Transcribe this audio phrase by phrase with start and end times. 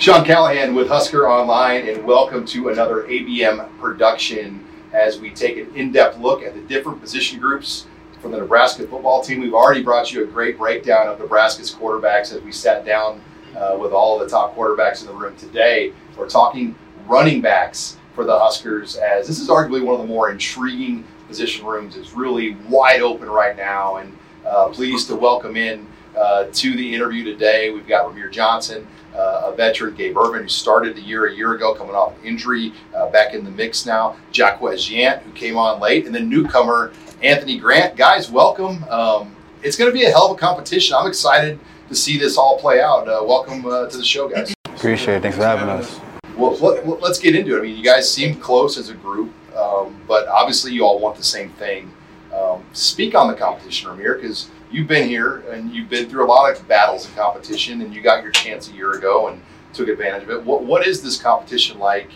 [0.00, 5.76] Sean Callahan with Husker Online, and welcome to another ABM production as we take an
[5.76, 7.86] in depth look at the different position groups
[8.22, 9.40] from the Nebraska football team.
[9.40, 13.20] We've already brought you a great breakdown of Nebraska's quarterbacks as we sat down
[13.54, 15.92] uh, with all of the top quarterbacks in the room today.
[16.16, 16.74] We're talking
[17.06, 21.66] running backs for the Huskers, as this is arguably one of the more intriguing position
[21.66, 21.98] rooms.
[21.98, 25.86] It's really wide open right now, and uh, pleased to welcome in
[26.16, 27.68] uh, to the interview today.
[27.68, 28.86] We've got Rahmir Johnson,
[29.20, 32.72] a veteran, Gabe Ervin, who started the year a year ago, coming off an injury,
[32.94, 34.16] uh, back in the mix now.
[34.32, 37.96] Jaquez Yant, who came on late, and then newcomer Anthony Grant.
[37.96, 38.84] Guys, welcome.
[38.84, 40.96] Um, it's going to be a hell of a competition.
[40.98, 41.58] I'm excited
[41.88, 43.08] to see this all play out.
[43.08, 44.54] Uh, welcome uh, to the show, guys.
[44.66, 45.22] Appreciate it.
[45.22, 46.00] Thanks for having us.
[46.36, 47.58] Well, let, let's get into it.
[47.58, 51.16] I mean, you guys seem close as a group, um, but obviously you all want
[51.16, 51.92] the same thing.
[52.34, 56.28] Um, speak on the competition, Rahmir, because you've been here and you've been through a
[56.28, 59.88] lot of battles and competition, and you got your chance a year ago and took
[59.88, 60.44] advantage of it.
[60.44, 62.10] What, what is this competition like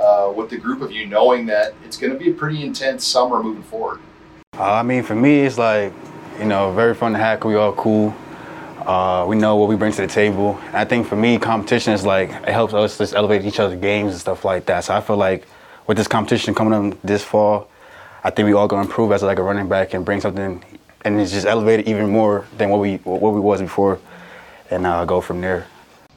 [0.00, 3.06] uh, with the group of you, knowing that it's going to be a pretty intense
[3.06, 4.00] summer moving forward?
[4.56, 5.92] Uh, I mean, for me, it's like,
[6.38, 7.44] you know, very fun to hack.
[7.44, 8.14] We all cool.
[8.78, 10.58] Uh, we know what we bring to the table.
[10.66, 13.80] And I think for me, competition is like, it helps us just elevate each other's
[13.80, 14.84] games and stuff like that.
[14.84, 15.46] So I feel like
[15.86, 17.68] with this competition coming up this fall,
[18.24, 20.64] I think we all to improve as like a running back and bring something,
[21.04, 23.98] and it's just elevated even more than what we what we was before,
[24.70, 25.66] and uh, go from there.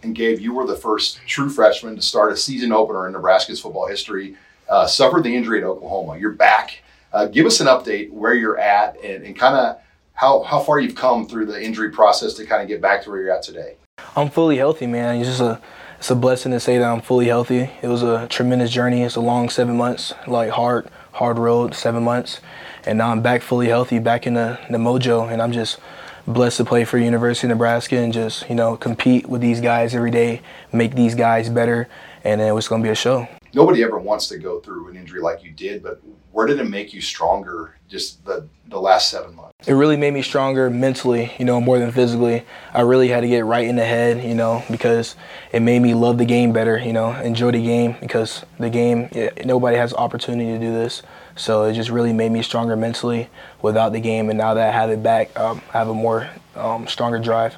[0.03, 3.61] And Gabe, you were the first true freshman to start a season opener in Nebraska's
[3.61, 4.35] football history.
[4.67, 6.17] Uh, suffered the injury at Oklahoma.
[6.17, 6.79] You're back.
[7.11, 9.79] Uh, give us an update where you're at and, and kind of
[10.13, 13.09] how, how far you've come through the injury process to kind of get back to
[13.09, 13.75] where you're at today.
[14.15, 15.17] I'm fully healthy, man.
[15.17, 15.61] It's just a
[15.99, 17.69] it's a blessing to say that I'm fully healthy.
[17.81, 19.03] It was a tremendous journey.
[19.03, 22.41] It's a long seven months, like hard hard road, seven months,
[22.85, 25.79] and now I'm back fully healthy, back in the, the mojo, and I'm just
[26.27, 29.93] blessed to play for University of Nebraska and just you know compete with these guys
[29.95, 31.87] every day, make these guys better,
[32.23, 33.27] and then was gonna be a show.
[33.53, 36.01] Nobody ever wants to go through an injury like you did, but
[36.31, 39.53] where did it make you stronger just the, the last seven months?
[39.65, 42.43] it really made me stronger mentally, you know, more than physically.
[42.73, 45.15] I really had to get right in the head, you know, because
[45.53, 49.07] it made me love the game better, you know, enjoy the game because the game,
[49.13, 51.01] yeah, nobody has opportunity to do this.
[51.35, 53.29] So it just really made me stronger mentally
[53.61, 54.29] without the game.
[54.29, 57.55] And now that I have it back, um, I have a more um, stronger drive.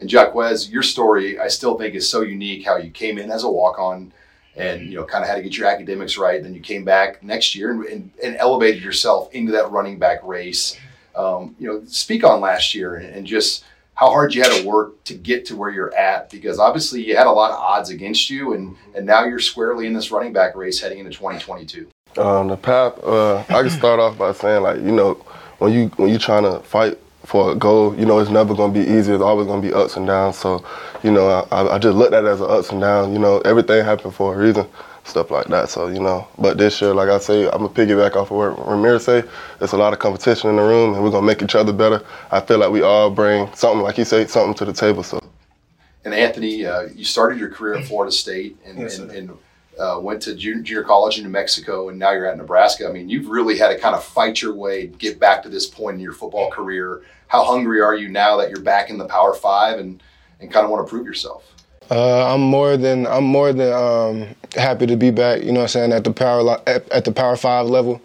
[0.00, 3.44] And Jaquez, your story I still think is so unique how you came in as
[3.44, 4.12] a walk on
[4.56, 6.42] and you know kind of had to get your academics right.
[6.42, 10.22] Then you came back next year and, and, and elevated yourself into that running back
[10.24, 10.76] race.
[11.14, 13.64] Um, you know, speak on last year and, and just
[13.94, 17.16] how hard you had to work to get to where you're at because obviously you
[17.16, 20.32] had a lot of odds against you and and now you're squarely in this running
[20.32, 21.88] back race heading into 2022.
[22.18, 23.02] Um, the path.
[23.02, 25.14] Uh, I can start off by saying, like, you know,
[25.58, 28.72] when you when you trying to fight for a goal, you know, it's never gonna
[28.72, 29.12] be easy.
[29.12, 30.36] It's always gonna be ups and downs.
[30.38, 30.64] So,
[31.02, 33.12] you know, I, I just looked at it as an ups and downs.
[33.12, 34.66] You know, everything happened for a reason,
[35.04, 35.70] stuff like that.
[35.70, 38.68] So, you know, but this year, like I say, I'm gonna piggyback off of what
[38.68, 39.24] Ramirez say.
[39.58, 42.04] There's a lot of competition in the room, and we're gonna make each other better.
[42.30, 45.02] I feel like we all bring something, like you said, something to the table.
[45.02, 45.18] So.
[46.04, 49.38] And Anthony, uh, you started your career at Florida State and, Yes, and, and
[49.78, 52.88] uh, went to junior, college in New Mexico, and now you're at Nebraska.
[52.88, 55.66] I mean, you've really had to kind of fight your way, get back to this
[55.66, 57.02] point in your football career.
[57.26, 60.02] How hungry are you now that you're back in the Power Five and,
[60.40, 61.44] and kind of want to prove yourself?
[61.90, 65.42] Uh, I'm more than I'm more than um, happy to be back.
[65.42, 68.00] You know what I'm saying at the power at, at the Power Five level.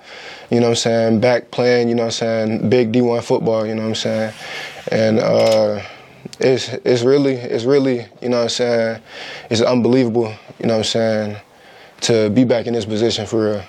[0.49, 1.87] You know what I'm saying back playing.
[1.87, 3.65] You know what I'm saying big D1 football.
[3.65, 4.33] You know what I'm saying,
[4.91, 5.81] and uh,
[6.39, 9.01] it's it's really it's really you know what I'm saying
[9.49, 10.33] it's unbelievable.
[10.59, 11.37] You know what I'm saying
[12.01, 13.63] to be back in this position for real.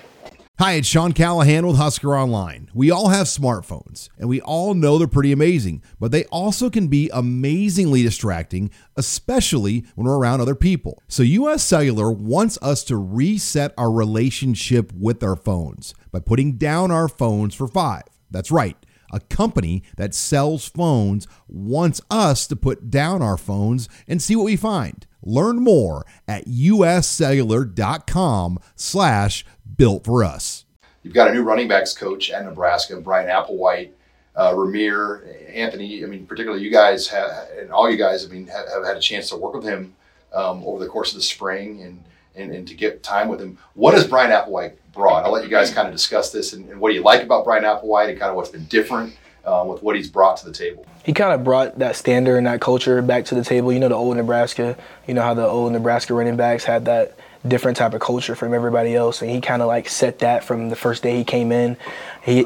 [0.61, 2.69] Hi, it's Sean Callahan with Husker Online.
[2.71, 6.87] We all have smartphones, and we all know they're pretty amazing, but they also can
[6.87, 11.01] be amazingly distracting, especially when we're around other people.
[11.07, 16.91] So, US Cellular wants us to reset our relationship with our phones by putting down
[16.91, 18.03] our phones for five.
[18.29, 18.77] That's right.
[19.11, 24.45] A company that sells phones wants us to put down our phones and see what
[24.45, 25.05] we find.
[25.21, 29.45] Learn more at uscellular.com slash
[29.77, 30.65] built for us.
[31.03, 33.91] You've got a new running backs coach at Nebraska, Bryan Applewhite,
[34.35, 36.03] uh, Rahmir, Anthony.
[36.03, 37.29] I mean, particularly you guys have,
[37.59, 39.95] and all you guys, I mean, have, have had a chance to work with him
[40.33, 42.03] um, over the course of the spring and,
[42.35, 43.57] and, and to get time with him.
[43.73, 45.23] What Bryan Applewhite brought?
[45.23, 47.43] I'll let you guys kind of discuss this and, and what do you like about
[47.45, 49.15] Bryan Applewhite and kind of what's been different
[49.45, 50.85] uh, with what he's brought to the table.
[51.03, 53.73] He kind of brought that standard and that culture back to the table.
[53.73, 54.77] You know, the old Nebraska,
[55.07, 57.17] you know how the old Nebraska running backs had that
[57.47, 60.69] different type of culture from everybody else, and he kind of like set that from
[60.69, 61.75] the first day he came in.
[62.23, 62.43] He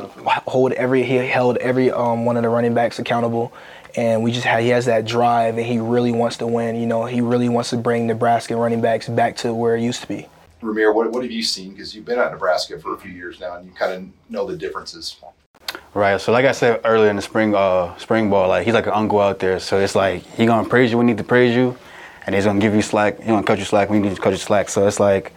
[0.47, 3.51] hold every he held every um, one of the running backs accountable,
[3.95, 6.77] and we just had he has that drive, and he really wants to win.
[6.77, 10.01] You know, he really wants to bring Nebraska running backs back to where it used
[10.01, 10.27] to be.
[10.65, 11.71] Rahmir, what, what have you seen?
[11.71, 14.45] Because you've been at Nebraska for a few years now, and you kind of know
[14.45, 15.15] the differences.
[15.93, 16.19] Right.
[16.19, 18.93] So like I said earlier in the spring uh spring ball, like he's like an
[18.93, 19.59] uncle out there.
[19.59, 21.77] So it's like he gonna praise you he need to praise you,
[22.25, 23.19] and he's gonna give you slack.
[23.19, 24.69] He gonna cut you slack you need to cut you slack.
[24.69, 25.33] So it's like,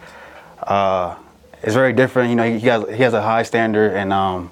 [0.63, 1.15] uh,
[1.61, 2.29] it's very different.
[2.29, 4.51] You know, he, he has he has a high standard, and um,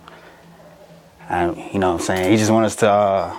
[1.30, 3.38] and you know, what I'm saying he just wants us to uh,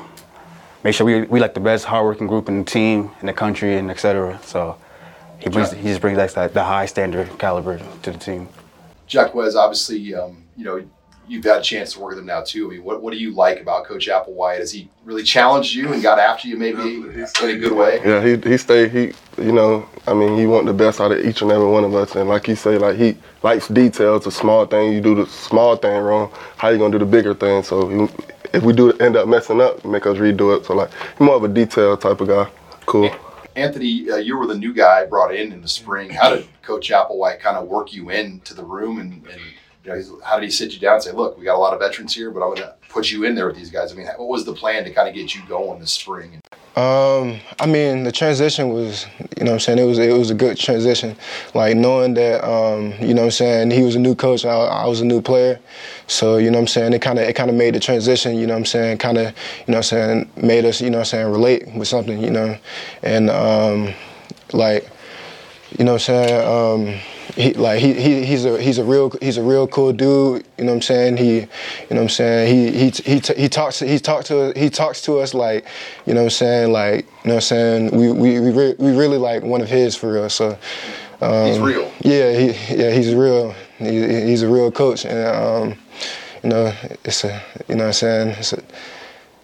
[0.84, 3.76] make sure we we like the best hardworking group in the team in the country
[3.76, 4.38] and etc.
[4.44, 4.76] So
[5.38, 8.48] he brings he just brings that the high standard caliber to the team.
[9.08, 10.84] Jaquez obviously, um, you know,
[11.28, 12.66] you've had a chance to work with him now too.
[12.66, 14.58] I mean, what, what do you like about Coach Applewhite?
[14.58, 18.00] Has he really challenged you and got after you maybe in a good way?
[18.04, 18.90] Yeah, he he stayed.
[18.90, 19.12] He
[19.42, 21.94] you know, I mean, he want the best out of each and every one of
[21.94, 24.26] us, and like he say, like he likes details.
[24.26, 26.32] A small thing, you do the small thing wrong.
[26.56, 27.62] How you gonna do the bigger thing?
[27.62, 28.08] So he,
[28.52, 30.66] if we do end up messing up, make us redo it.
[30.66, 32.50] So like, he's more of a detail type of guy.
[32.86, 33.10] Cool.
[33.58, 36.10] Anthony, uh, you were the new guy brought in in the spring.
[36.10, 39.40] How did Coach Applewhite kind of work you into the room, and, and
[40.24, 42.14] how did he sit you down and say, "Look, we got a lot of veterans
[42.14, 43.92] here, but I'm going to put you in there with these guys"?
[43.92, 46.40] I mean, what was the plan to kind of get you going this spring?
[46.78, 49.04] Um, I mean, the transition was,
[49.36, 51.16] you know, I'm saying it was it was a good transition.
[51.52, 54.54] Like knowing that, um, you know, what I'm saying he was a new coach, I,
[54.54, 55.58] I was a new player,
[56.06, 58.36] so you know, what I'm saying it kind of it kind of made the transition.
[58.36, 59.34] You know, what I'm saying kind of,
[59.66, 62.30] you know, I'm saying made us, you know, what I'm saying relate with something, you
[62.30, 62.56] know,
[63.02, 63.92] and um,
[64.52, 64.88] like,
[65.76, 67.00] you know, what I'm saying.
[67.34, 70.46] He like he, he he's a he's a real he's a real cool dude.
[70.56, 71.16] You know what I'm saying?
[71.18, 71.46] He you
[71.90, 72.72] know what I'm saying?
[72.72, 75.66] He he he he talks he talks to he talks to us like
[76.06, 78.76] you know what I'm saying like you know what I'm saying we we we, re-
[78.78, 80.30] we really like one of his for real.
[80.30, 80.58] So
[81.20, 81.92] um, he's real.
[82.00, 83.54] Yeah, he yeah he's real.
[83.78, 85.78] He, he's a real coach, and um,
[86.42, 86.72] you know
[87.04, 88.62] it's a you know what I'm saying it's a,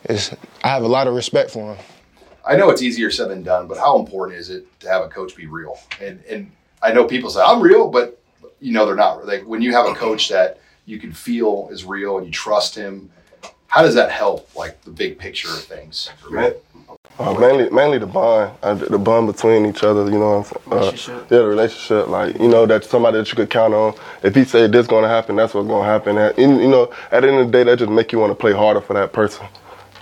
[0.04, 1.84] it's I have a lot of respect for him.
[2.46, 5.08] I know it's easier said than done, but how important is it to have a
[5.08, 6.50] coach be real and and
[6.84, 8.20] I know people say I'm real, but
[8.60, 9.26] you know they're not.
[9.26, 12.74] Like when you have a coach that you can feel is real and you trust
[12.74, 13.10] him,
[13.68, 14.54] how does that help?
[14.54, 16.10] Like the big picture of things.
[17.18, 20.04] Uh, mainly, mainly the bond, uh, the bond between each other.
[20.04, 21.26] You know, uh, relationship.
[21.30, 22.08] yeah, the relationship.
[22.08, 23.94] Like you know, that somebody that you could count on.
[24.22, 26.18] If he said this going to happen, that's what's going to happen.
[26.18, 28.34] And you know, at the end of the day, that just make you want to
[28.34, 29.46] play harder for that person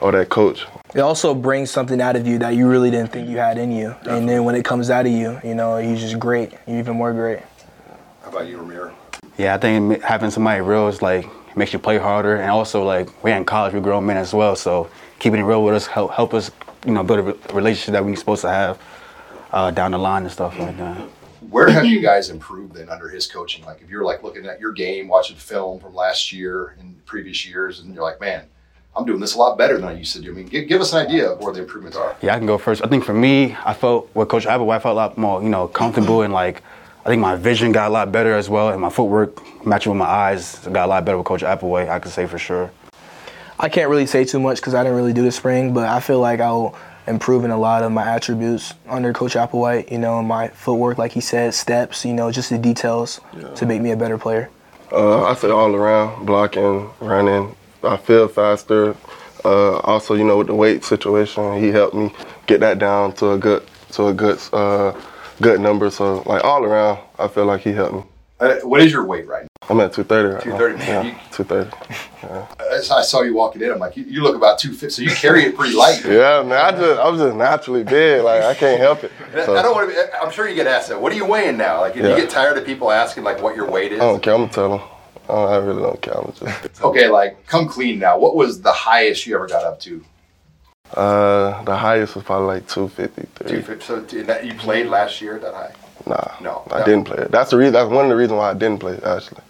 [0.00, 0.66] or that coach.
[0.94, 3.72] It also brings something out of you that you really didn't think you had in
[3.72, 4.18] you, Definitely.
[4.18, 6.52] and then when it comes out of you, you know, you're just great.
[6.66, 7.40] You're even more great.
[8.22, 8.94] How about you, Ramiro?
[9.38, 13.08] Yeah, I think having somebody real is like makes you play harder, and also like
[13.24, 16.10] we're in college, we're grown men as well, so keeping it real with us help
[16.12, 16.50] help us,
[16.84, 18.78] you know, build a relationship that we're supposed to have
[19.52, 20.98] uh, down the line and stuff like that.
[21.48, 23.64] Where have you guys improved then under his coaching?
[23.64, 27.46] Like if you're like looking at your game, watching film from last year and previous
[27.46, 28.44] years, and you're like, man,
[28.94, 30.32] I'm doing this a lot better than I used to do.
[30.32, 32.14] I mean, give, give, us an idea of where the improvements are.
[32.20, 32.84] Yeah, I can go first.
[32.84, 35.48] I think for me, I felt with Coach Applewhite, I felt a lot more, you
[35.48, 36.62] know, comfortable and like,
[37.04, 39.98] I think my vision got a lot better as well, and my footwork matching with
[39.98, 41.88] my eyes got a lot better with Coach Applewhite.
[41.88, 42.70] I can say for sure.
[43.58, 45.98] I can't really say too much because I didn't really do the spring, but I
[45.98, 49.90] feel like I'll improve in a lot of my attributes under Coach Applewhite.
[49.90, 52.04] You know, my footwork, like he said, steps.
[52.04, 53.48] You know, just the details yeah.
[53.54, 54.50] to make me a better player.
[54.92, 58.96] Uh, I say all around, blocking, running, I feel faster.
[59.44, 62.14] Uh, also, you know, with the weight situation, he helped me
[62.46, 64.92] get that down to a good to a good uh,
[65.40, 65.90] good number.
[65.90, 68.02] So, like all around, I feel like he helped me.
[68.42, 69.48] Uh, what is your weight right now?
[69.70, 71.06] I'm at 230 right 230, man.
[71.06, 71.94] Yeah, 230.
[72.24, 72.46] Yeah.
[72.96, 73.70] I saw you walking in.
[73.70, 76.04] I'm like, you, you look about 250, so you carry it pretty light.
[76.04, 76.52] yeah, man.
[76.52, 78.24] I just, I'm just naturally big.
[78.24, 79.12] Like I can't help it.
[79.32, 79.56] So.
[79.56, 79.94] I don't want to.
[79.94, 81.00] Be, I'm sure you get asked that.
[81.00, 81.80] What are you weighing now?
[81.80, 82.10] Like, if yeah.
[82.10, 84.00] you get tired of people asking like what your weight is.
[84.00, 84.34] I don't care.
[84.34, 84.88] I'm gonna tell them.
[85.32, 86.36] Oh, I really don't count.
[86.36, 86.82] Just...
[86.84, 88.18] okay, like come clean now.
[88.18, 90.04] What was the highest you ever got up to?
[90.92, 93.62] Uh, the highest was probably like 253.
[93.62, 93.86] 250.
[93.86, 95.72] So that, you played last year that high?
[96.06, 97.30] Nah, no, I didn't play it.
[97.30, 97.72] That's the reason.
[97.72, 99.40] That's one of the reasons why I didn't play actually,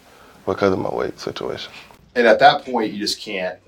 [0.46, 1.72] because of my weight situation.
[2.14, 3.58] And at that point, you just can't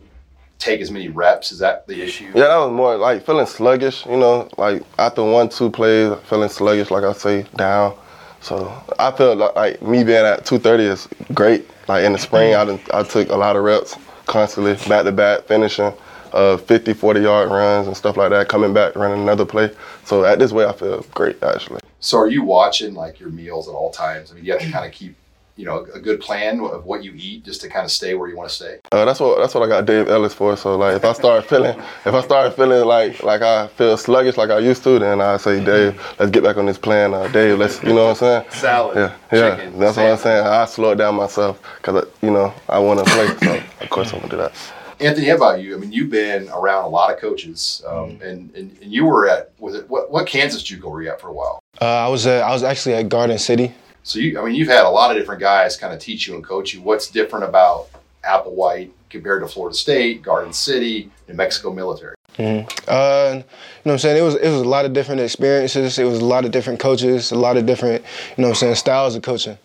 [0.59, 1.51] take as many reps.
[1.51, 2.27] Is that the issue?
[2.27, 4.07] Yeah, that was more like feeling sluggish.
[4.07, 6.93] You know, like after one, two plays, feeling sluggish.
[6.93, 7.97] Like I say, down.
[8.45, 11.67] So I feel like, like me being at 230 is great.
[11.89, 13.97] Like in the spring, I, I took a lot of reps
[14.27, 15.93] constantly, back to back, finishing.
[16.35, 19.71] uh, 50, 40 yard runs and stuff like that, coming back, running another play.
[20.05, 21.81] So at this way, I feel great actually.
[22.01, 24.31] So are you watching like your meals at all times?
[24.31, 25.17] I mean, you have to kind of keep,
[25.57, 28.29] you know, a good plan of what you eat just to kind of stay where
[28.29, 28.79] you want to stay.
[28.91, 30.57] Uh, that's what that's what I got Dave Ellis for.
[30.57, 34.37] So like, if I start feeling if I start feeling like like I feel sluggish
[34.37, 37.15] like I used to, then I say, Dave, let's get back on this plan.
[37.15, 38.45] Uh, Dave, let's you know what I'm saying?
[38.51, 38.97] Salad.
[38.97, 39.57] Yeah, yeah.
[39.57, 40.47] chicken, that's what I'm saying.
[40.47, 43.27] I slow it down myself because you know I want to play.
[43.39, 44.53] So of course I'm gonna do that.
[45.01, 45.75] Anthony, how about you?
[45.75, 49.29] I mean, you've been around a lot of coaches, um, and, and and you were
[49.29, 51.61] at was it what what Kansas JUCO were you at for a while?
[51.81, 53.75] Uh, I was at, I was actually at Garden City.
[54.05, 56.35] So you, I mean, you've had a lot of different guys kind of teach you
[56.35, 56.83] and coach you.
[56.83, 57.89] What's different about
[58.23, 62.15] Applewhite compared to Florida State, Garden City, New Mexico Military?
[62.39, 62.69] Mhm.
[62.87, 63.45] Uh, you know
[63.85, 64.19] what I'm saying?
[64.19, 65.99] It was it was a lot of different experiences.
[65.99, 68.05] It was a lot of different coaches, a lot of different,
[68.37, 69.57] you know what I'm saying, styles of coaching.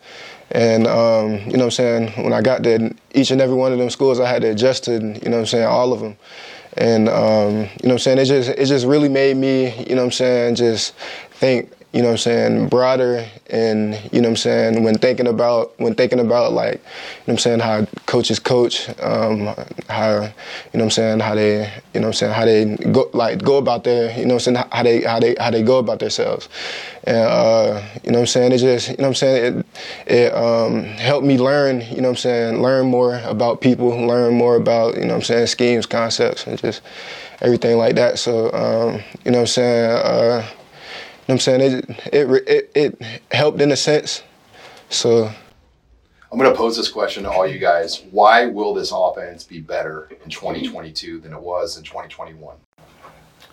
[0.52, 3.74] And um, you know what I'm saying, when I got there, each and every one
[3.74, 6.00] of them schools I had to adjust to, you know what I'm saying, all of
[6.00, 6.16] them.
[6.78, 9.96] And um, you know what I'm saying, it just it just really made me, you
[9.96, 10.94] know what I'm saying, just
[11.32, 15.26] think, you know what I'm saying, broader and you know what I'm saying, when thinking
[15.28, 16.84] about when thinking about like, you know
[17.26, 19.56] what I'm saying, how coaches coach, um,
[19.88, 20.30] how you know
[20.72, 21.62] what I'm saying, how they
[21.96, 24.48] you know what I'm saying, how they go like go about their, you know what
[24.48, 26.48] I'm saying, how they how they how they go about themselves.
[27.06, 29.66] And uh, you know what I'm saying, it just you know what I'm saying, it
[30.06, 34.36] it um, helped me learn, you know what I'm saying, learn more about people, learn
[34.36, 36.84] more about, you know what I'm saying, schemes, concepts and just
[37.42, 38.20] everything like that.
[38.20, 40.48] So um, you know what I'm saying, uh,
[41.30, 41.62] know what I'm saying?
[41.62, 44.24] It, it, it, it helped in a sense.
[44.90, 45.32] So,
[46.32, 48.04] I'm going to pose this question to all you guys.
[48.12, 52.56] Why will this offense be better in 2022 than it was in 2021?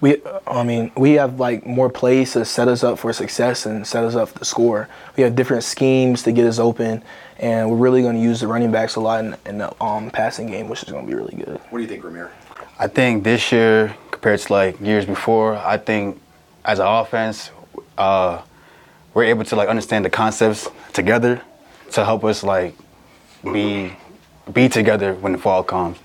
[0.00, 3.86] We, I mean, we have like more plays to set us up for success and
[3.86, 4.88] set us up to score.
[5.16, 7.02] We have different schemes to get us open,
[7.38, 10.10] and we're really going to use the running backs a lot in, in the um,
[10.10, 11.58] passing game, which is going to be really good.
[11.70, 12.30] What do you think, Rahmir?
[12.78, 16.20] I think this year compared to like years before, I think
[16.66, 17.50] as an offense,
[17.98, 18.42] uh,
[19.14, 21.40] we're able to like understand the concepts together
[21.92, 22.74] to help us like
[23.44, 23.92] be
[24.52, 25.98] be together when the fall comes.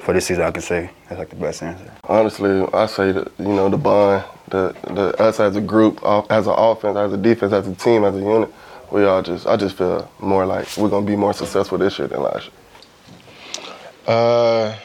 [0.00, 1.90] For this season, I can say that's like the best answer.
[2.04, 5.98] Honestly, I say that you know the bond, the the us as a group,
[6.30, 8.52] as an offense, as a defense, as a team, as a unit,
[8.90, 12.08] we all just I just feel more like we're gonna be more successful this year
[12.08, 13.66] than last year.
[14.06, 14.76] uh,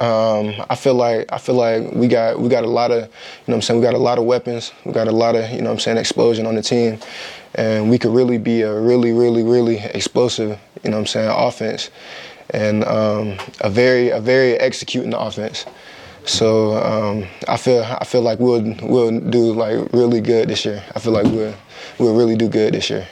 [0.00, 3.10] um, I feel like I feel like we got we got a lot of you
[3.48, 4.72] know I'm saying we got a lot of weapons.
[4.86, 6.98] We got a lot of you know I'm saying explosion on the team,
[7.54, 11.90] and we could really be a really really really explosive you know I'm saying offense,
[12.48, 15.66] and um, a very a very executing offense.
[16.24, 20.82] So um, I feel I feel like we'll we'll do like really good this year.
[20.94, 21.54] I feel like we'll
[21.98, 23.06] we'll really do good this year.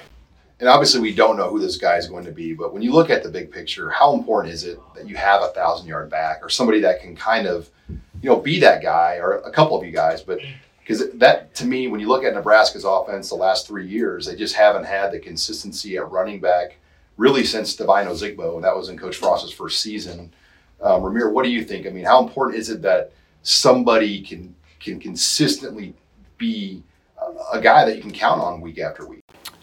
[0.61, 2.93] And obviously, we don't know who this guy is going to be, but when you
[2.93, 6.11] look at the big picture, how important is it that you have a thousand yard
[6.11, 9.79] back or somebody that can kind of, you know, be that guy or a couple
[9.79, 10.21] of you guys?
[10.21, 10.41] But
[10.81, 14.35] because that, to me, when you look at Nebraska's offense the last three years, they
[14.35, 16.79] just haven't had the consistency at running back
[17.19, 20.33] really since Devine Ozigbo, and that was in Coach Frost's first season.
[20.81, 21.87] Um, Rahmir, what do you think?
[21.87, 23.13] I mean, how important is it that
[23.43, 25.95] somebody can can consistently
[26.39, 26.83] be
[27.21, 29.23] a, a guy that you can count on week after week?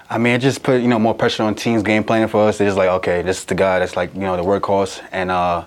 [0.09, 2.61] I mean, it just put you know more pressure on teams game planning for us.
[2.61, 5.31] It's just like, okay, this is the guy that's like you know the workhorse, and
[5.31, 5.65] uh,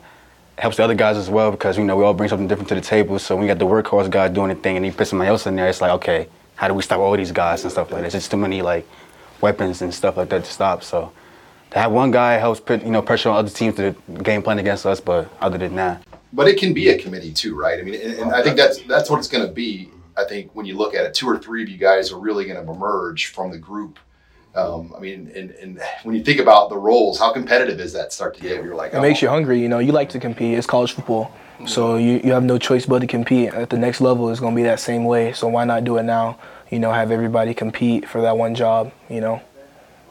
[0.58, 2.74] helps the other guys as well because you know we all bring something different to
[2.76, 3.18] the table.
[3.18, 5.46] So when you got the workhorse guy doing the thing, and he puts somebody else
[5.46, 8.02] in there, it's like, okay, how do we stop all these guys and stuff like
[8.02, 8.06] that?
[8.06, 8.86] It's just too many like
[9.40, 10.84] weapons and stuff like that to stop.
[10.84, 11.12] So
[11.72, 14.60] to have one guy helps put you know pressure on other teams to game plan
[14.60, 15.00] against us.
[15.00, 17.80] But other than that, But it can be a committee too, right?
[17.80, 19.90] I mean, and, and I think that's that's what it's going to be.
[20.16, 22.44] I think when you look at it, two or three of you guys are really
[22.44, 23.98] going to emerge from the group.
[24.58, 28.12] Um, I mean, and, and when you think about the roles, how competitive is that
[28.12, 28.62] start to get?
[28.64, 29.60] You're like, It makes you hungry.
[29.60, 30.56] You know, you like to compete.
[30.58, 31.32] It's college football,
[31.66, 33.52] so you, you have no choice but to compete.
[33.54, 35.32] At the next level, it's going to be that same way.
[35.32, 36.38] So why not do it now?
[36.70, 38.92] You know, have everybody compete for that one job.
[39.08, 39.42] You know,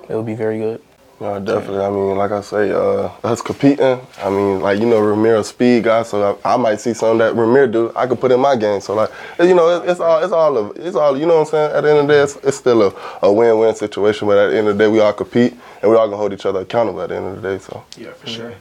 [0.09, 0.81] it would be very good.
[1.19, 1.83] Yeah, definitely.
[1.83, 3.99] I mean, like I say, uh, us competing.
[4.19, 7.33] I mean, like you know, Rahmir's speed guy, so I, I might see something that
[7.33, 7.91] Rahmir do.
[7.95, 8.81] I could put in my game.
[8.81, 9.09] So like,
[9.39, 11.17] you know, it, it's all, it's all of, it's all.
[11.17, 11.71] You know what I'm saying?
[11.75, 12.93] At the end of the day, it's, it's still a,
[13.23, 14.27] a win-win situation.
[14.27, 16.33] But at the end of the day, we all compete, and we all gonna hold
[16.33, 17.01] each other accountable.
[17.01, 17.83] At the end of the day, so.
[17.97, 18.53] Yeah, for sure.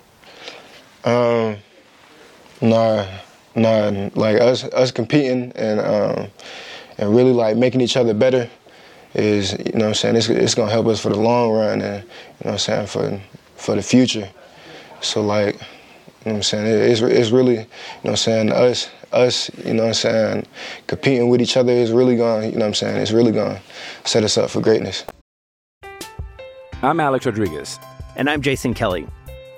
[1.04, 1.58] Um,
[2.62, 3.06] nah,
[3.54, 6.28] nah, like us us competing and um,
[6.96, 8.48] and really like making each other better
[9.16, 11.80] is you know what I'm saying it's it's gonna help us for the long run
[11.80, 12.08] and you
[12.44, 13.20] know what I'm saying for
[13.56, 14.28] for the future.
[15.00, 17.66] So like you know what I'm saying it- it's it's really you know
[18.02, 20.46] what I'm saying us us you know what I'm saying
[20.86, 23.56] competing with each other is really going you know what I'm saying it's really going
[23.56, 23.62] to
[24.08, 25.04] set us up for greatness.
[26.82, 27.78] I'm Alex Rodriguez.
[28.16, 29.06] And I'm Jason Kelly.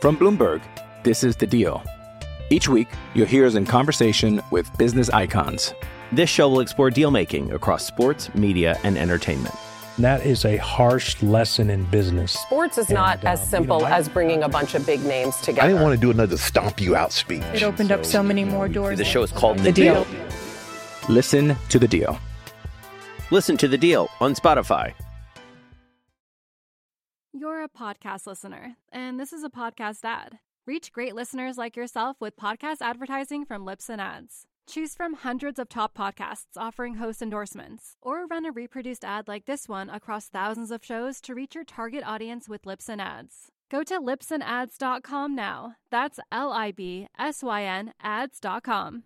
[0.01, 0.63] From Bloomberg,
[1.03, 1.83] this is The Deal.
[2.51, 5.75] Each week, you'll hear us in conversation with business icons.
[6.11, 9.55] This show will explore deal making across sports, media, and entertainment.
[9.99, 12.33] That is a harsh lesson in business.
[12.33, 15.63] Sports is not uh, as simple as bringing a bunch of big names together.
[15.63, 17.43] I didn't want to do another stomp you out speech.
[17.53, 18.97] It opened up so many more doors.
[18.97, 20.07] The show is called The Deal.
[21.11, 22.19] Listen to the deal.
[23.31, 24.95] Listen to the deal on Spotify.
[27.35, 30.39] You're a podcast listener, and this is a podcast ad.
[30.67, 34.47] Reach great listeners like yourself with podcast advertising from Libsyn Ads.
[34.69, 39.47] Choose from hundreds of top podcasts offering host endorsements, or run a reproduced ad like
[39.47, 43.51] this one across thousands of shows to reach your target audience with Libsyn Ads.
[43.71, 45.77] Go to libsynads.com now.
[45.91, 49.05] That's L I B S Y N ads.com.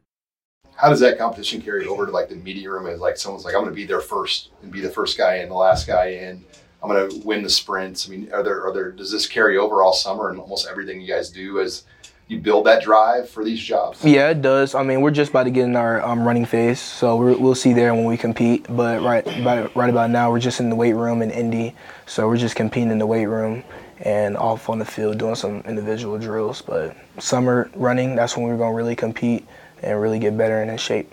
[0.74, 2.88] How does that competition carry over to like the media room?
[2.88, 5.36] As like someone's like, I'm going to be there first and be the first guy
[5.36, 6.44] in, the last guy in.
[6.82, 8.08] I'm going to win the sprints.
[8.08, 11.00] I mean, are there are there does this carry over all summer and almost everything
[11.00, 11.84] you guys do as
[12.28, 14.04] you build that drive for these jobs?
[14.04, 14.74] Yeah, it does.
[14.74, 17.54] I mean, we're just about to get in our um, running phase, so we will
[17.54, 18.66] see there when we compete.
[18.68, 21.74] But right, about, right about now, we're just in the weight room in Indy,
[22.06, 23.64] so we're just competing in the weight room
[24.00, 26.62] and off on the field doing some individual drills.
[26.62, 29.46] But summer running, that's when we're gonna really compete
[29.82, 31.12] and really get better and in shape.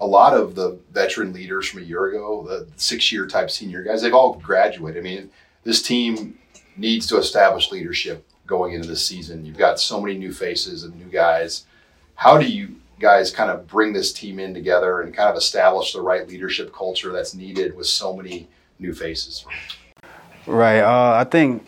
[0.00, 4.02] A lot of the veteran leaders from a year ago, the six-year type senior guys,
[4.02, 5.00] they've all graduated.
[5.00, 5.30] I mean,
[5.62, 6.38] this team
[6.76, 9.44] needs to establish leadership going into this season.
[9.44, 11.64] You've got so many new faces and new guys.
[12.14, 15.92] How do you guys kind of bring this team in together and kind of establish
[15.92, 18.48] the right leadership culture that's needed with so many
[18.78, 19.44] new faces?
[20.46, 20.80] Right.
[20.80, 21.66] Uh, I think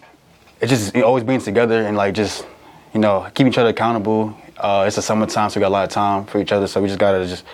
[0.60, 2.46] it just always brings together and like just
[2.94, 4.36] you know keep each other accountable.
[4.56, 6.66] Uh, it's the summertime, so we got a lot of time for each other.
[6.66, 7.44] So we just gotta just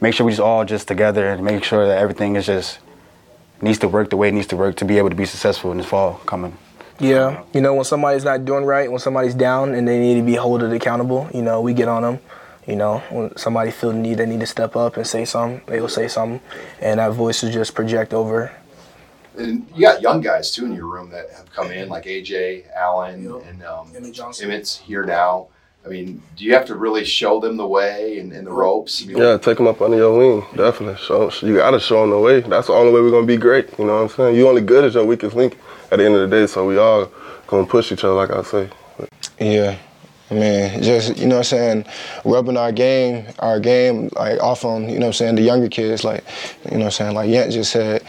[0.00, 2.78] make sure we just all just together and make sure that everything is just
[3.60, 5.70] needs to work the way it needs to work to be able to be successful
[5.72, 6.56] in this fall coming.
[7.02, 10.22] Yeah, you know, when somebody's not doing right, when somebody's down and they need to
[10.22, 12.20] be held accountable, you know, we get on them.
[12.66, 15.62] You know, when somebody feel the need, they need to step up and say something,
[15.66, 16.40] they will say something,
[16.80, 18.52] and that voice will just project over.
[19.36, 22.64] And you got young guys too in your room that have come in, like Ajay
[22.76, 24.48] Allen and um, Emmett Johnson.
[24.50, 25.48] Emmett's here now.
[25.84, 29.02] I mean, do you have to really show them the way and, and the ropes?
[29.02, 30.96] I mean, Yeah, take them up under your wing, definitely.
[31.04, 32.40] So you got to show them the way.
[32.40, 33.76] That's the only way we're gonna be great.
[33.78, 34.36] You know what I'm saying?
[34.36, 35.58] You only good as your weakest link
[35.90, 36.46] at the end of the day.
[36.46, 37.10] So we all
[37.48, 38.70] gonna push each other, like I say.
[39.40, 39.76] Yeah.
[40.30, 41.84] I mean, just you know what I'm saying,
[42.24, 45.68] rubbing our game, our game like off on, you know what I'm saying, the younger
[45.68, 46.24] kids, like,
[46.64, 48.02] you know what I'm saying, like Yant just said,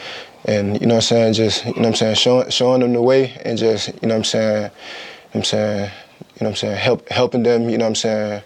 [0.45, 2.93] and you know what I'm saying, just, you know what I'm saying, showing showing them
[2.93, 5.91] the way and just, you know what I'm saying, you know what I'm saying,
[6.36, 8.43] you know what I'm saying, help helping them, you know what I'm saying,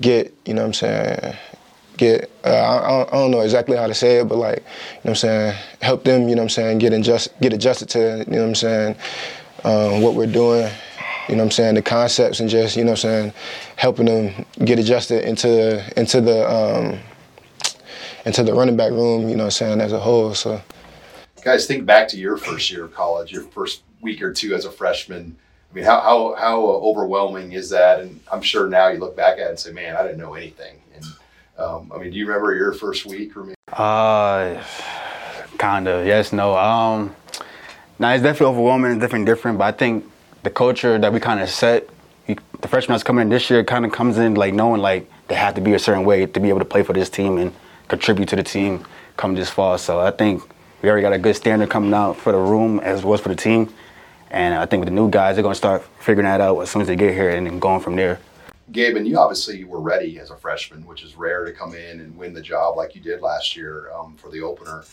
[0.00, 1.36] get, you know what I'm saying,
[1.96, 5.00] get uh, I, I don't- know exactly how to say it, but like, you know
[5.02, 8.24] what I'm saying, help them, you know what I'm saying, get adjust get adjusted to,
[8.28, 8.96] you know what I'm saying,
[9.64, 10.70] um, what we're doing,
[11.28, 13.32] you know what I'm saying, the concepts and just, you know what I'm saying,
[13.76, 16.98] helping them get adjusted into into the um,
[18.24, 20.34] into the running back room, you know what I'm saying, as a whole.
[20.34, 20.60] So
[21.42, 24.64] guys, think back to your first year of college, your first week or two as
[24.64, 25.36] a freshman.
[25.76, 28.00] I mean, how, how, how overwhelming is that?
[28.00, 30.32] And I'm sure now you look back at it and say, man, I didn't know
[30.32, 30.76] anything.
[30.94, 31.04] And
[31.58, 33.36] um, I mean, do you remember your first week?
[33.36, 34.64] Or maybe- Uh,
[35.58, 36.06] kind of.
[36.06, 36.56] Yes, no.
[36.56, 37.14] Um,
[37.98, 38.92] now it's definitely overwhelming.
[38.92, 40.06] It's definitely different, but I think
[40.44, 41.86] the culture that we kind of set,
[42.26, 45.10] you, the freshmen that's coming in this year, kind of comes in like knowing like
[45.28, 47.36] they have to be a certain way to be able to play for this team
[47.36, 47.52] and
[47.88, 48.82] contribute to the team
[49.18, 49.76] come this fall.
[49.76, 50.42] So I think
[50.80, 53.28] we already got a good standard coming out for the room as well as for
[53.28, 53.68] the team.
[54.30, 56.70] And I think with the new guys, they're going to start figuring that out as
[56.70, 58.18] soon as they get here and then going from there.
[58.72, 62.00] Gabe, and you obviously were ready as a freshman, which is rare to come in
[62.00, 64.84] and win the job like you did last year um, for the opener.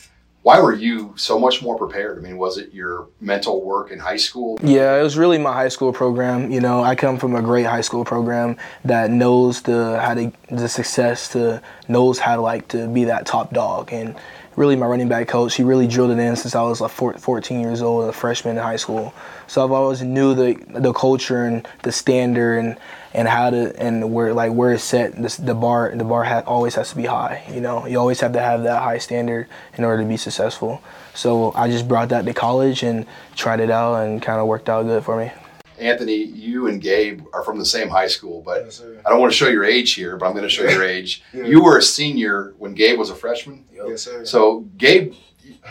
[0.44, 2.18] Why were you so much more prepared?
[2.18, 4.60] I mean, was it your mental work in high school?
[4.62, 6.52] Yeah, it was really my high school program.
[6.52, 10.34] You know, I come from a great high school program that knows the how to
[10.52, 13.94] the success to knows how to like to be that top dog.
[13.94, 14.18] And
[14.56, 17.60] really, my running back coach, he really drilled it in since I was like 14
[17.60, 19.14] years old, a freshman in high school.
[19.48, 22.78] So I've always knew the the culture and the standard and
[23.14, 25.22] and how to and where like where it's set.
[25.22, 27.44] This, the bar the bar ha- always has to be high.
[27.52, 30.82] You know, you always have to have that high standard in order to be successful.
[31.14, 34.70] So I just brought that to college and tried it out and kind of worked
[34.70, 35.32] out good for me.
[35.80, 39.38] Anthony, you and Gabe are from the same high school, but I don't want to
[39.38, 41.24] show your age here, but I'm going to show your age.
[41.34, 41.46] Yeah.
[41.46, 43.66] You were a senior when Gabe was a freshman.
[43.74, 44.26] Yes, sir.
[44.26, 45.14] So, Gabe,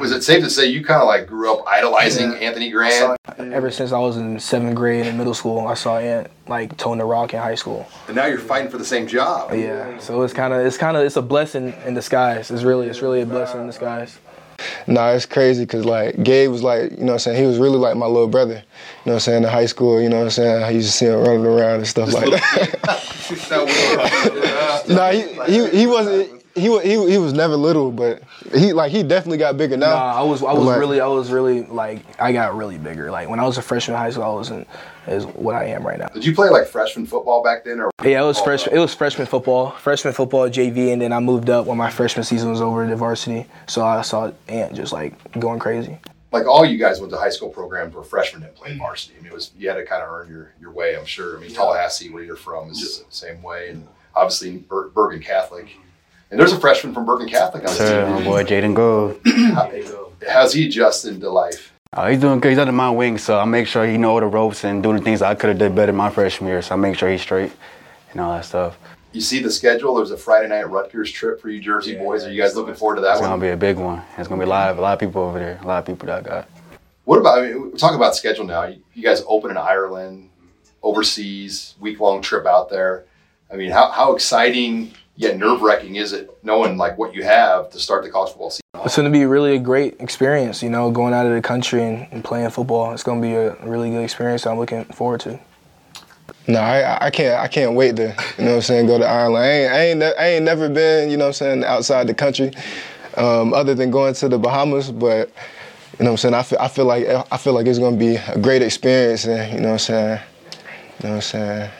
[0.00, 3.18] was it safe to say you kind of like grew up idolizing Anthony Grant?
[3.38, 6.98] Ever since I was in seventh grade in middle school, I saw Ant like tone
[6.98, 7.86] the rock in high school.
[8.06, 9.52] And now you're fighting for the same job.
[9.54, 12.50] Yeah, so it's kind of it's kind of it's a blessing in disguise.
[12.50, 14.18] It's really it's really a blessing in disguise.
[14.86, 17.58] Nah, it's crazy because like Gabe was like, you know what I'm saying, he was
[17.58, 18.54] really like my little brother.
[18.54, 18.60] You
[19.06, 20.96] know what I'm saying, in high school, you know what I'm saying, I used to
[20.96, 22.80] see him running around and stuff like that.
[24.88, 28.22] nah, he, he, he wasn't, he, he, he was never little, but
[28.54, 29.90] he like he definitely got bigger now.
[29.94, 33.10] Nah, I was I was like, really I was really like I got really bigger.
[33.10, 34.66] Like when I was a freshman in high school, I wasn't
[35.06, 36.06] as what I am right now.
[36.08, 38.76] Did you play like freshman football back then, or Yeah, it was freshman.
[38.76, 42.24] It was freshman football, freshman football JV, and then I moved up when my freshman
[42.24, 43.46] season was over to varsity.
[43.66, 45.98] So I saw Ant just like going crazy.
[46.32, 49.14] like all you guys went to high school programs were freshmen that played varsity.
[49.18, 50.96] I mean, it was you had to kind of earn your, your way.
[50.96, 51.36] I'm sure.
[51.36, 55.76] I mean, Tallahassee, where you're from, is the same way, and obviously Ber- Bergen Catholic.
[56.32, 58.14] And there's a freshman from Bergen Catholic on the Sir, team.
[58.14, 59.20] my boy Jaeden Gould.
[60.30, 61.74] How's he adjusting to life?
[61.92, 62.48] Uh, he's doing good.
[62.48, 65.02] He's under my wing, so I make sure he know the ropes and doing the
[65.02, 66.62] things I could have did better my freshman year.
[66.62, 67.52] So I make sure he's straight
[68.12, 68.78] and all that stuff.
[69.12, 69.96] You see the schedule.
[69.96, 72.24] There's a Friday night Rutgers trip for you Jersey boys.
[72.24, 73.28] Are you guys looking forward to that It's one?
[73.28, 74.00] gonna be a big one.
[74.16, 74.78] It's gonna be live.
[74.78, 75.58] A lot of people over there.
[75.62, 76.48] A lot of people that got.
[77.04, 77.40] What about?
[77.40, 78.62] I mean, we're talking about schedule now.
[78.64, 80.30] You, you guys open in Ireland,
[80.82, 83.04] overseas, week long trip out there.
[83.52, 87.70] I mean, how, how exciting yet nerve wracking is it knowing like what you have
[87.70, 88.62] to start the college football season?
[88.84, 91.82] It's going to be really a great experience, you know, going out of the country
[91.82, 92.92] and, and playing football.
[92.92, 95.38] It's going to be a really good experience that I'm looking forward to.
[96.48, 97.38] No, I, I can't.
[97.38, 98.02] I can't wait to,
[98.38, 99.44] you know, what I'm saying, go to Ireland.
[99.44, 102.08] I ain't, I ain't, ne- I ain't never been, you know, what I'm saying, outside
[102.08, 102.50] the country,
[103.16, 104.90] um, other than going to the Bahamas.
[104.90, 105.28] But,
[105.98, 107.96] you know, what I'm saying, I feel, I feel like, I feel like it's gonna
[107.96, 110.20] be a great experience, and you know, what I'm saying,
[111.00, 111.70] you know, what I'm saying.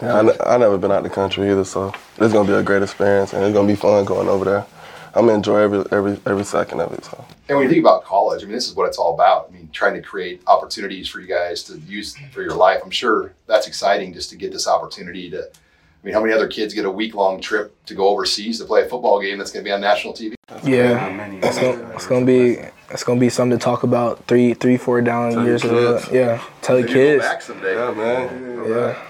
[0.00, 2.82] I, ne- I never been out the country either, so it's gonna be a great
[2.82, 4.66] experience, and it's gonna be fun going over there.
[5.14, 7.04] I'm gonna enjoy every every every second of it.
[7.04, 7.24] So.
[7.48, 9.48] And when you think about college, I mean, this is what it's all about.
[9.50, 12.80] I mean, trying to create opportunities for you guys to use for your life.
[12.84, 15.44] I'm sure that's exciting just to get this opportunity to.
[15.44, 18.64] I mean, how many other kids get a week long trip to go overseas to
[18.66, 20.34] play a football game that's going to be on national TV?
[20.62, 21.08] Yeah,
[21.42, 22.58] it's gonna, it's gonna be
[22.90, 25.64] it's gonna be something to talk about three, three, four down Tell years.
[25.64, 26.00] your ago.
[26.12, 27.24] Yeah, tell your Maybe go kids.
[27.24, 27.74] back someday.
[27.74, 28.64] Yeah, man.
[28.68, 29.07] Yeah.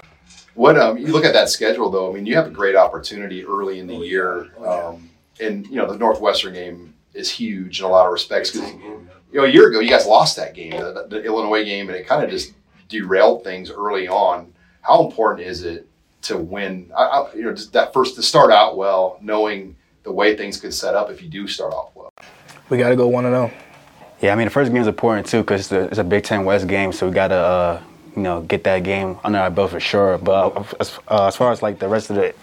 [0.59, 2.11] What um, you look at that schedule though.
[2.11, 5.89] I mean, you have a great opportunity early in the year, um, and you know
[5.89, 9.69] the Northwestern game is huge in a lot of respects because you know, a year
[9.69, 12.51] ago you guys lost that game, the, the Illinois game, and it kind of just
[12.89, 14.51] derailed things early on.
[14.81, 15.87] How important is it
[16.23, 16.91] to win?
[16.93, 20.59] I, I, you know, just that first to start out well, knowing the way things
[20.59, 22.11] could set up if you do start off well.
[22.69, 23.47] We got to go one and oh.
[23.47, 23.61] zero.
[24.19, 26.25] Yeah, I mean the first game is important too because it's, a- it's a Big
[26.25, 27.83] Ten West game, so we gotta uh,
[28.15, 30.17] you know get that game under our belt for sure.
[30.17, 32.33] But uh, as, uh, as far as like the rest of the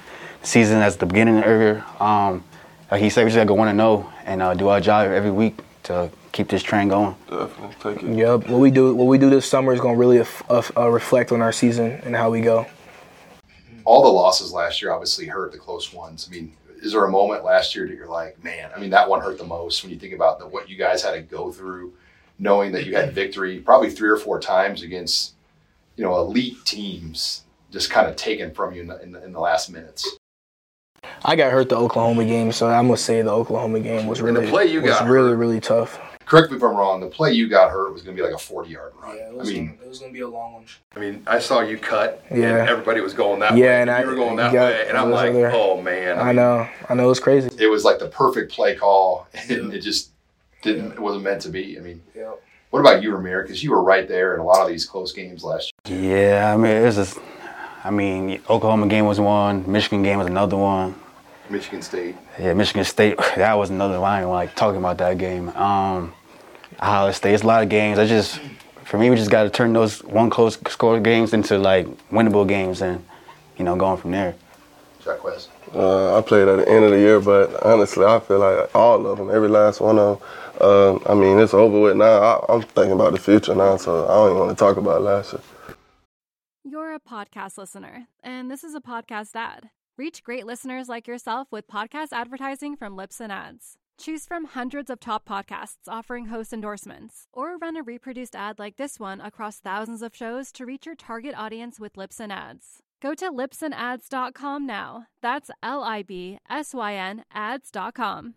[0.43, 2.43] season, as the beginning area, um,
[2.91, 5.09] like he said, we just gotta go one and zero and uh, do our job
[5.11, 7.15] every week to keep this train going.
[7.31, 8.17] Definitely take it.
[8.17, 8.49] Yep.
[8.49, 11.33] What we do, what we do this summer is gonna really aff- aff- uh, reflect
[11.33, 12.67] on our season and how we go.
[13.85, 16.29] all the losses last year obviously hurt the close ones.
[16.29, 16.53] I mean,
[16.83, 19.39] is there a moment last year that you're like, man, I mean, that one hurt
[19.39, 21.95] the most when you think about the, what you guys had to go through,
[22.39, 25.35] knowing that you had victory probably three or four times against,
[25.97, 29.33] you know, elite teams, just kind of taken from you in the, in the, in
[29.33, 30.09] the last minutes.
[31.25, 34.29] I got hurt the Oklahoma game, so I'm gonna say the Oklahoma game was And
[34.29, 36.01] the really play you was got really really tough.
[36.25, 37.01] Correct me if I'm wrong.
[37.01, 39.17] The play you got hurt was going to be like a 40 yard run.
[39.17, 40.65] Yeah, I mean, it was gonna be a long one.
[40.97, 42.25] I mean, I saw you cut.
[42.33, 42.59] Yeah.
[42.63, 43.81] And everybody was going that Yeah, way.
[43.83, 45.53] and I- you were going that got- way, and I'm like, over there.
[45.55, 46.19] oh man.
[46.19, 47.49] I know, I know, it was crazy.
[47.61, 50.11] it was like the perfect play call, and it just
[50.63, 50.93] didn't.
[50.93, 51.79] It wasn't meant to be.
[51.79, 52.03] I mean,
[52.71, 53.43] what about you, Rahmir?
[53.43, 56.19] Because you were right there in a lot of these close games last year.
[56.19, 57.19] Yeah, I mean it was just,
[57.85, 60.95] I mean Oklahoma game was one, Michigan game was another one.
[61.49, 62.17] Michigan State.
[62.39, 65.49] Yeah, Michigan State, that was another line like talking about that game.
[65.51, 66.13] Um,
[66.81, 67.99] Ohio State, it's a lot of games.
[67.99, 68.41] I just,
[68.85, 72.47] for me, we just got to turn those one close score games into like winnable
[72.47, 73.05] games and,
[73.57, 74.35] you know, going from there.
[75.23, 75.51] West.
[75.75, 79.07] Uh, I played at the end of the year, but honestly, I feel like all
[79.07, 80.29] of them, every last one of them.
[80.61, 82.05] Uh, I mean, it's over with now.
[82.19, 85.03] I, I'm thinking about the future now, so I don't even want to talk about
[85.03, 85.43] last year.
[86.65, 89.71] You're a podcast listener, and this is a podcast ad.
[89.99, 93.79] Reach great listeners like yourself with podcast advertising from Libsyn Ads.
[93.99, 98.77] Choose from hundreds of top podcasts offering host endorsements, or run a reproduced ad like
[98.77, 102.83] this one across thousands of shows to reach your target audience with Libsyn Ads.
[103.01, 105.07] Go to libsynads.com now.
[105.21, 108.35] That's L I B S Y N ads.com.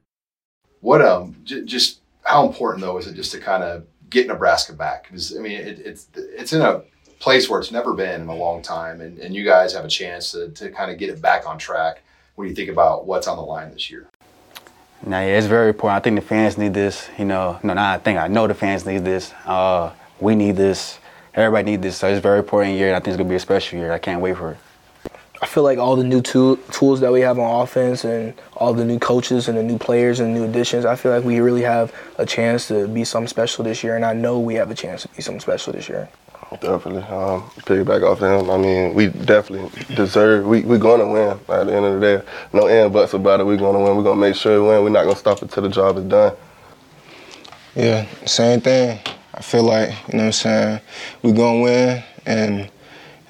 [0.81, 4.73] What um, j- just how important though is it just to kind of get Nebraska
[4.73, 5.03] back?
[5.03, 6.83] Because I mean, it, it's it's in a
[7.19, 9.89] place where it's never been in a long time, and, and you guys have a
[9.89, 12.01] chance to, to kind of get it back on track
[12.35, 14.07] when you think about what's on the line this year.
[15.05, 15.97] Now, yeah, it's very important.
[15.97, 17.09] I think the fans need this.
[17.17, 19.33] You know, no, not I think I know the fans need this.
[19.45, 20.98] Uh, we need this.
[21.35, 21.97] Everybody need this.
[21.97, 23.91] So it's a very important year, and I think it's gonna be a special year.
[23.91, 24.57] I can't wait for it.
[25.41, 28.73] I feel like all the new tool, tools that we have on offense and all
[28.73, 31.61] the new coaches and the new players and new additions, I feel like we really
[31.61, 34.75] have a chance to be something special this year, and I know we have a
[34.75, 36.09] chance to be something special this year.
[36.59, 37.03] Definitely.
[37.03, 38.49] Um, piggyback off him.
[38.49, 40.47] I mean, we definitely deserve.
[40.47, 41.39] We we going to win.
[41.47, 43.45] At the end of the day, no and buts about it.
[43.45, 43.95] We're going to win.
[43.95, 44.83] We're going to make sure we win.
[44.83, 46.35] We're not going to stop until the job is done.
[47.75, 48.99] Yeah, same thing.
[49.39, 50.81] I feel like you know what I'm saying.
[51.23, 52.65] We're going to win, and you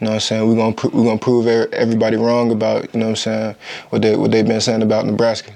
[0.02, 0.50] know what I'm saying.
[0.50, 3.56] We're going to we're to prove everybody wrong about you know what I'm saying
[3.92, 5.54] what they what they've been saying about Nebraska.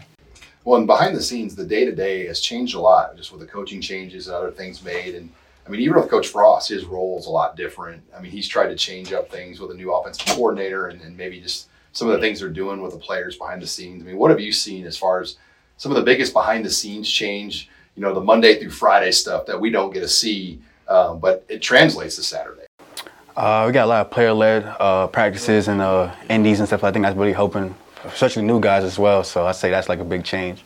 [0.64, 3.42] Well, and behind the scenes, the day to day has changed a lot, just with
[3.42, 5.30] the coaching changes and other things made and
[5.66, 8.04] I mean, even with Coach Frost, his role is a lot different.
[8.16, 11.16] I mean, he's tried to change up things with a new offensive coordinator and, and
[11.16, 14.04] maybe just some of the things they're doing with the players behind the scenes.
[14.04, 15.38] I mean, what have you seen as far as
[15.78, 17.70] some of the biggest behind the scenes change?
[17.96, 21.46] You know, the Monday through Friday stuff that we don't get to see, um, but
[21.48, 22.66] it translates to Saturday.
[23.36, 26.84] Uh, we got a lot of player-led uh, practices and uh, indies and stuff.
[26.84, 29.24] I think that's really helping, especially new guys as well.
[29.24, 30.64] So I say that's like a big change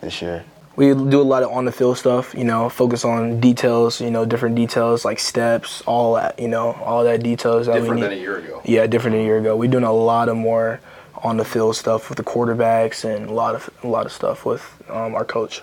[0.00, 0.44] this year
[0.80, 4.10] we do a lot of on the field stuff, you know, focus on details, you
[4.10, 7.66] know, different details like steps, all that, you know, all that details.
[7.66, 8.62] That different than a year ago.
[8.64, 9.56] Yeah, different than a year ago.
[9.56, 10.80] We're doing a lot of more
[11.22, 14.46] on the field stuff with the quarterbacks and a lot of a lot of stuff
[14.46, 15.62] with um, our coach.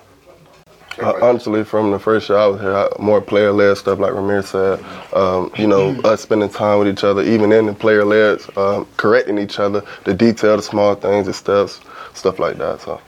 [1.00, 4.84] Uh, honestly, from the first year I was here, more player-led stuff, like Rahmir said.
[5.14, 9.38] Um, you know, us spending time with each other, even in the player-led, um, correcting
[9.38, 11.82] each other, the detail, the small things, the steps,
[12.14, 12.82] stuff like that.
[12.82, 13.00] So.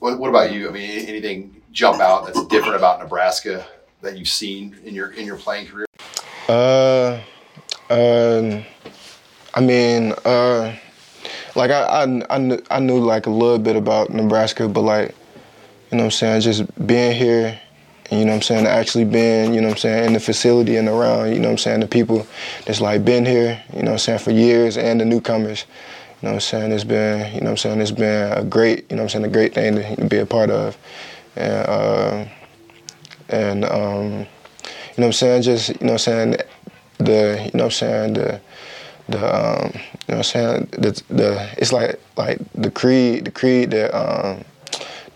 [0.00, 0.68] What, what about you?
[0.68, 3.66] I mean, anything jump out that's different about Nebraska
[4.02, 5.86] that you've seen in your in your playing career?
[6.48, 7.20] Uh,
[7.90, 8.62] uh,
[9.54, 10.76] I mean, uh,
[11.54, 15.14] like I, I, I, knew, I knew like a little bit about Nebraska, but like,
[15.90, 17.60] you know what I'm saying, just being here,
[18.10, 20.76] you know what I'm saying, actually being, you know what I'm saying, in the facility
[20.76, 22.26] and around, you know what I'm saying, the people
[22.64, 25.64] that's like been here, you know what I'm saying, for years and the newcomers,
[26.22, 26.72] you know what I'm saying?
[26.72, 29.22] It's been, you know what I'm saying, it's been a great, you know what I'm
[29.22, 30.76] saying, a great thing to be a part of.
[31.36, 32.24] And, uh,
[33.28, 34.26] and um, you know
[34.96, 36.36] what I'm saying, just, you know what I'm saying,
[36.98, 38.40] the, you know what I'm saying, the,
[39.08, 43.30] the, um, you know what I'm saying, the, the, it's like, like the creed, the
[43.30, 44.44] creed that, um,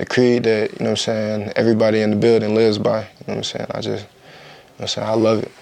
[0.01, 3.05] the creed that, you know what I'm saying, everybody in the building lives by, you
[3.05, 5.53] know what I'm saying, I just, you know what I'm saying, I love it.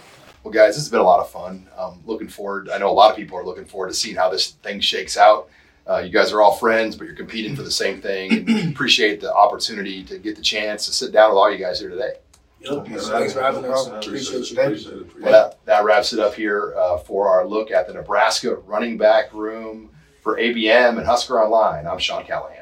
[0.45, 1.67] Well, guys, this has been a lot of fun.
[1.77, 2.71] Um, looking forward.
[2.71, 5.17] I know a lot of people are looking forward to seeing how this thing shakes
[5.17, 5.51] out.
[5.89, 8.49] Uh, you guys are all friends, but you're competing for the same thing.
[8.49, 11.81] And appreciate the opportunity to get the chance to sit down with all you guys
[11.81, 12.13] here today.
[12.61, 12.87] Yep.
[12.87, 13.89] Thanks for having us.
[13.89, 15.11] Appreciate you.
[15.21, 18.97] Well, that, that wraps it up here uh, for our look at the Nebraska running
[18.97, 19.91] back room
[20.23, 21.87] for ABM and Husker Online.
[21.87, 22.58] I'm Sean Callahan.